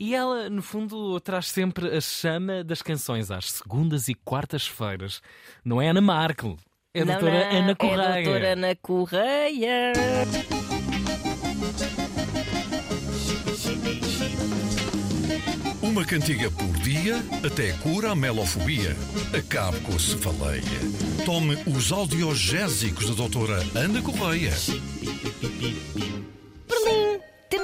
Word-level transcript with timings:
E 0.00 0.14
ela, 0.14 0.48
no 0.48 0.62
fundo, 0.62 1.18
traz 1.18 1.46
sempre 1.48 1.88
a 1.96 2.00
chama 2.00 2.62
das 2.62 2.80
canções 2.82 3.32
às 3.32 3.50
segundas 3.50 4.06
e 4.08 4.14
quartas-feiras. 4.14 5.20
Não 5.64 5.82
é 5.82 5.88
Ana 5.88 6.00
Markel, 6.00 6.56
é 6.94 7.02
a 7.02 7.04
Não, 7.04 7.14
doutora 7.14 7.50
não, 7.50 7.58
Ana 7.58 7.68
É 7.70 7.72
a 7.72 7.76
Correia. 7.76 8.22
doutora 8.24 8.52
Ana 8.52 8.76
Correia. 8.80 9.92
Uma 15.82 16.04
cantiga 16.04 16.50
por 16.50 16.76
dia 16.78 17.16
até 17.44 17.72
cura 17.78 18.10
a 18.12 18.14
melofobia. 18.14 18.96
Acabe 19.36 19.80
com 19.80 19.94
a 19.94 19.98
cefaleia. 19.98 20.62
Tome 21.24 21.56
os 21.66 21.90
audiogésicos 21.92 23.08
da 23.08 23.14
doutora 23.14 23.62
Ana 23.74 24.02
Correia. 24.02 24.52
Berlim. 26.68 27.07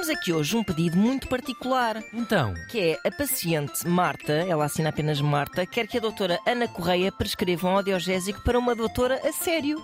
Temos 0.05 0.21
aqui 0.21 0.31
hoje 0.31 0.55
um 0.55 0.63
pedido 0.63 0.95
muito 0.97 1.27
particular. 1.27 2.03
Então, 2.13 2.53
Que 2.69 2.79
é 3.03 3.07
a 3.07 3.11
paciente 3.11 3.87
Marta, 3.87 4.33
ela 4.33 4.65
assina 4.65 4.89
apenas 4.89 5.19
Marta, 5.19 5.65
quer 5.65 5.87
que 5.87 5.97
a 5.97 5.99
doutora 5.99 6.39
Ana 6.45 6.67
Correia 6.67 7.11
prescreva 7.11 7.67
um 7.67 7.77
audiogésico 7.77 8.39
para 8.43 8.59
uma 8.59 8.75
doutora 8.75 9.19
a 9.27 9.31
sério. 9.31 9.83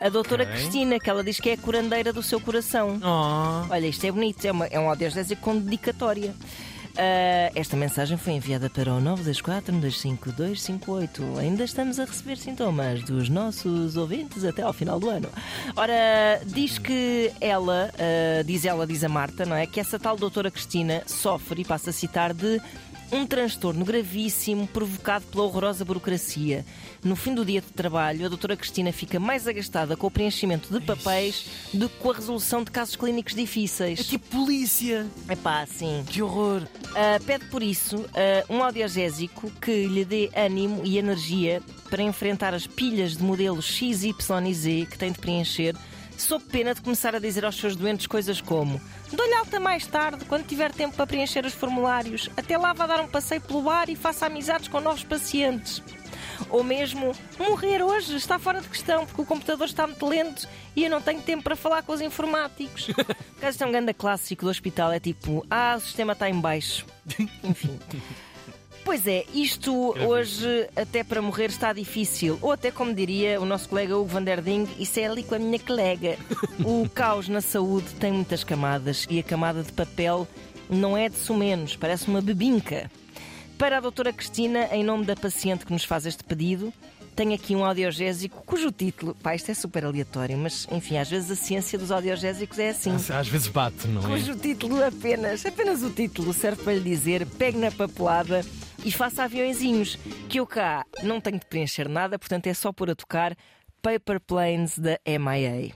A 0.00 0.08
doutora. 0.08 0.46
Cristina, 0.46 0.98
que 0.98 1.10
ela 1.10 1.22
diz 1.22 1.38
que 1.38 1.50
é 1.50 1.52
a 1.52 1.58
curandeira 1.58 2.10
do 2.10 2.22
seu 2.22 2.40
coração. 2.40 2.98
Oh, 3.02 3.70
Olha, 3.70 3.86
isto 3.86 4.06
é 4.06 4.10
bonito, 4.10 4.42
é, 4.46 4.50
uma, 4.50 4.66
é 4.66 4.80
um 4.80 4.88
audiogésico 4.88 5.42
com 5.42 5.58
dedicatória. 5.58 6.34
Ah, 7.02 7.50
esta 7.54 7.78
mensagem 7.78 8.18
foi 8.18 8.34
enviada 8.34 8.68
para 8.68 8.92
o 8.92 9.00
924-125-258. 9.00 11.38
Ainda 11.38 11.64
estamos 11.64 11.98
a 11.98 12.04
receber 12.04 12.36
sintomas 12.36 13.02
dos 13.02 13.30
nossos 13.30 13.96
ouvintes 13.96 14.44
até 14.44 14.60
ao 14.60 14.74
final 14.74 15.00
do 15.00 15.08
ano. 15.08 15.30
Ora, 15.74 16.42
diz 16.44 16.76
que 16.76 17.32
ela, 17.40 17.90
ah, 17.98 18.42
diz 18.42 18.66
ela, 18.66 18.86
diz 18.86 19.02
a 19.02 19.08
Marta, 19.08 19.46
não 19.46 19.56
é? 19.56 19.66
Que 19.66 19.80
essa 19.80 19.98
tal 19.98 20.14
doutora 20.14 20.50
Cristina 20.50 21.02
sofre, 21.06 21.62
e 21.62 21.64
passa 21.64 21.88
a 21.88 21.92
citar, 21.92 22.34
de 22.34 22.60
um 23.12 23.26
transtorno 23.26 23.84
gravíssimo 23.84 24.66
provocado 24.66 25.24
pela 25.26 25.44
horrorosa 25.44 25.84
burocracia. 25.84 26.64
No 27.02 27.16
fim 27.16 27.34
do 27.34 27.44
dia 27.44 27.60
de 27.60 27.68
trabalho, 27.68 28.26
a 28.26 28.28
doutora 28.28 28.56
Cristina 28.56 28.92
fica 28.92 29.18
mais 29.18 29.48
agastada 29.48 29.96
com 29.96 30.06
o 30.06 30.10
preenchimento 30.10 30.72
de 30.72 30.84
papéis 30.84 31.46
do 31.72 31.88
que 31.88 31.96
com 31.98 32.10
a 32.10 32.14
resolução 32.14 32.62
de 32.62 32.70
casos 32.70 32.96
clínicos 32.96 33.32
é 33.34 33.36
difíceis. 33.36 34.06
tipo 34.06 34.26
polícia. 34.28 35.06
Epá, 35.28 35.66
sim. 35.66 36.04
Que 36.06 36.22
horror. 36.22 36.62
Ah, 36.94 37.18
pede 37.24 37.46
por 37.46 37.62
isso 37.62 38.04
ah, 38.14 38.44
um 38.48 38.62
audiogésico 38.62 39.50
que 39.60 39.86
lhe 39.86 40.04
dê 40.04 40.30
ânimo 40.34 40.82
e 40.84 40.98
energia 40.98 41.62
para 41.88 42.02
enfrentar 42.02 42.54
as 42.54 42.66
pilhas 42.66 43.16
de 43.16 43.22
modelos 43.22 43.64
X, 43.64 44.04
Y 44.04 44.48
e 44.48 44.54
Z 44.54 44.86
que 44.90 44.98
tem 44.98 45.10
de 45.10 45.18
preencher, 45.18 45.74
sob 46.20 46.44
pena 46.44 46.74
de 46.74 46.80
começar 46.80 47.14
a 47.14 47.18
dizer 47.18 47.44
aos 47.44 47.56
seus 47.56 47.74
doentes 47.74 48.06
coisas 48.06 48.40
como 48.40 48.80
Dou-lhe 49.12 49.34
alta 49.34 49.58
mais 49.58 49.86
tarde, 49.86 50.24
quando 50.26 50.46
tiver 50.46 50.72
tempo 50.72 50.94
para 50.94 51.06
preencher 51.06 51.44
os 51.44 51.52
formulários. 51.52 52.28
Até 52.36 52.56
lá 52.56 52.72
vá 52.72 52.86
dar 52.86 53.00
um 53.00 53.08
passeio 53.08 53.40
pelo 53.40 53.62
bar 53.62 53.90
e 53.90 53.96
faça 53.96 54.26
amizades 54.26 54.68
com 54.68 54.80
novos 54.80 55.02
pacientes. 55.02 55.82
Ou 56.48 56.62
mesmo, 56.62 57.12
morrer 57.38 57.82
hoje 57.82 58.16
está 58.16 58.38
fora 58.38 58.60
de 58.60 58.68
questão, 58.68 59.04
porque 59.04 59.20
o 59.20 59.26
computador 59.26 59.66
está 59.66 59.86
muito 59.86 60.06
lento 60.06 60.48
e 60.74 60.84
eu 60.84 60.90
não 60.90 61.02
tenho 61.02 61.20
tempo 61.20 61.42
para 61.42 61.56
falar 61.56 61.82
com 61.82 61.92
os 61.92 62.00
informáticos. 62.00 62.88
O 62.88 62.94
caso 63.40 63.62
é 63.62 63.66
um 63.66 63.72
grande 63.72 63.92
clássico 63.92 64.44
do 64.44 64.50
hospital, 64.50 64.92
é 64.92 65.00
tipo, 65.00 65.44
ah, 65.50 65.74
o 65.76 65.80
sistema 65.80 66.12
está 66.12 66.30
em 66.30 66.40
baixo. 66.40 66.86
Enfim. 67.42 67.78
Pois 68.84 69.06
é, 69.06 69.24
isto 69.34 69.94
hoje 70.06 70.68
até 70.74 71.04
para 71.04 71.22
morrer 71.22 71.46
está 71.46 71.72
difícil. 71.72 72.38
Ou 72.40 72.52
até, 72.52 72.70
como 72.70 72.94
diria 72.94 73.40
o 73.40 73.44
nosso 73.44 73.68
colega 73.68 73.96
Hugo 73.96 74.08
van 74.08 74.22
der 74.22 74.40
Ding, 74.40 74.66
isso 74.78 74.98
é 74.98 75.06
ali 75.06 75.22
com 75.22 75.34
a 75.34 75.38
minha 75.38 75.58
colega. 75.58 76.16
O 76.64 76.88
caos 76.90 77.26
na 77.26 77.40
saúde 77.40 77.88
tem 77.98 78.12
muitas 78.12 78.44
camadas 78.44 79.06
e 79.08 79.18
a 79.18 79.22
camada 79.22 79.62
de 79.62 79.72
papel 79.72 80.28
não 80.68 80.96
é 80.96 81.08
de 81.08 81.16
sumenos, 81.16 81.74
parece 81.74 82.06
uma 82.08 82.20
bebinca. 82.20 82.90
Para 83.56 83.78
a 83.78 83.80
doutora 83.80 84.12
Cristina, 84.12 84.68
em 84.72 84.84
nome 84.84 85.04
da 85.04 85.16
paciente 85.16 85.64
que 85.64 85.72
nos 85.72 85.84
faz 85.84 86.04
este 86.04 86.22
pedido, 86.22 86.72
tenho 87.16 87.34
aqui 87.34 87.54
um 87.54 87.64
audiogésico 87.64 88.42
cujo 88.44 88.70
título, 88.70 89.14
pá, 89.22 89.34
isto 89.34 89.50
é 89.50 89.54
super 89.54 89.84
aleatório, 89.84 90.38
mas 90.38 90.66
enfim, 90.70 90.96
às 90.96 91.10
vezes 91.10 91.30
a 91.30 91.34
ciência 91.36 91.78
dos 91.78 91.90
audiogésicos 91.90 92.58
é 92.58 92.70
assim. 92.70 92.94
Às 92.94 93.28
vezes 93.28 93.48
bate, 93.48 93.86
não 93.88 94.02
é? 94.02 94.06
Cujo 94.06 94.36
título 94.36 94.82
apenas, 94.84 95.44
apenas 95.44 95.82
o 95.82 95.90
título 95.90 96.32
serve 96.32 96.62
para 96.62 96.74
lhe 96.74 96.80
dizer: 96.80 97.26
pegue 97.26 97.58
na 97.58 97.70
papelada 97.70 98.44
e 98.84 98.90
faça 98.90 99.24
aviõezinhos, 99.24 99.96
que 100.28 100.38
eu 100.40 100.46
cá 100.46 100.84
não 101.02 101.20
tenho 101.20 101.38
de 101.38 101.46
preencher 101.46 101.88
nada, 101.88 102.18
portanto 102.18 102.46
é 102.46 102.54
só 102.54 102.72
pôr 102.72 102.90
a 102.90 102.94
tocar 102.94 103.36
Paper 103.82 104.20
Planes 104.20 104.78
da 104.78 104.98
MIA. 105.06 105.74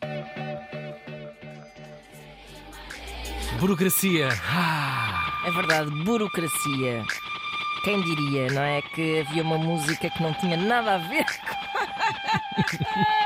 Burocracia. 3.58 4.28
Ah, 4.50 5.42
É 5.46 5.50
verdade, 5.50 5.90
burocracia. 6.04 7.04
Quem 7.84 8.00
diria, 8.02 8.46
não 8.50 8.62
é? 8.62 8.80
Que 8.80 9.20
havia 9.20 9.42
uma 9.42 9.58
música 9.58 10.08
que 10.08 10.22
não 10.22 10.32
tinha 10.34 10.56
nada 10.56 10.94
a 10.94 10.98
ver 10.98 11.26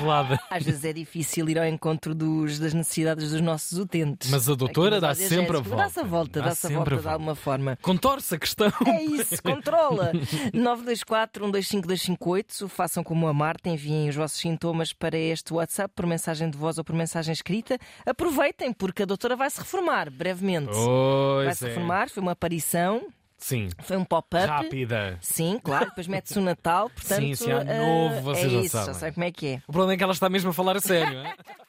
apelada. 0.00 0.40
Às 0.50 0.64
vezes 0.64 0.84
é 0.84 0.92
difícil 0.92 1.48
ir 1.48 1.58
ao 1.58 1.66
encontro 1.66 2.14
dos- 2.14 2.58
das 2.58 2.74
necessidades 2.74 3.30
dos 3.30 3.40
nossos 3.40 3.78
utentes. 3.78 4.30
Mas 4.30 4.48
a 4.48 4.54
doutora 4.54 4.96
Aqui 4.96 5.00
dá 5.02 5.14
sempre 5.14 5.56
a 5.56 5.60
volta. 5.60 5.82
Dá-se 5.84 6.00
a 6.00 6.04
volta, 6.04 6.40
Dá 6.40 6.48
dá-se 6.48 6.66
a 6.66 6.70
volta 6.70 6.96
de 6.96 7.08
alguma 7.08 7.34
forma. 7.34 7.78
Contorce 7.82 8.34
a 8.34 8.38
questão. 8.38 8.72
É 8.86 9.02
isso, 9.02 9.40
controla. 9.42 10.12
924-125-258. 10.54 12.68
Façam 12.68 13.02
como 13.02 13.26
a 13.26 13.34
Marta, 13.34 13.68
enviem 13.68 14.08
os 14.08 14.14
vossos 14.16 14.38
sintomas 14.38 14.92
para 14.92 15.18
este 15.18 15.52
WhatsApp 15.52 15.92
por 15.94 16.06
mensagem 16.06 16.48
de 16.50 16.56
voz 16.56 16.78
ou 16.78 16.84
por 16.84 16.94
mensagem 16.94 17.32
escrita. 17.32 17.78
Aproveitem, 18.06 18.72
porque 18.72 19.02
a 19.02 19.06
doutora 19.06 19.34
vai 19.36 19.50
se 19.50 19.58
reformar 19.60 20.10
brevemente. 20.10 20.66
vai 20.70 21.46
Pois 21.46 21.58
se 21.58 21.64
é. 21.64 21.68
reformar, 21.68 22.08
foi 22.10 22.22
uma 22.22 22.32
aparição, 22.32 23.02
Sim. 23.40 23.68
foi 23.80 23.96
um 23.96 24.04
pop-up. 24.04 24.46
Rápida. 24.46 25.18
Sim, 25.20 25.58
claro, 25.62 25.86
depois 25.86 26.06
mete-se 26.06 26.38
o 26.38 26.42
Natal, 26.42 26.90
portanto. 26.94 27.20
Sim, 27.20 27.34
sim, 27.34 27.50
ano 27.50 27.70
eh, 27.70 27.78
novo, 27.78 28.20
vocês 28.22 28.46
é 28.46 28.50
já 28.50 28.60
isso, 28.60 28.76
já 28.76 28.94
sabem 28.94 29.12
como 29.14 29.24
é 29.24 29.32
que 29.32 29.46
é. 29.46 29.62
O 29.66 29.72
problema 29.72 29.94
é 29.94 29.96
que 29.96 30.02
ela 30.02 30.12
está 30.12 30.28
mesmo 30.28 30.50
a 30.50 30.52
falar 30.52 30.76
a 30.76 30.80
sério. 30.80 31.22